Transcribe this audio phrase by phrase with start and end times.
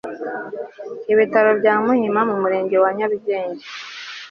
[1.11, 3.65] ibitaro byamuhima mumurenge wa nyarugenge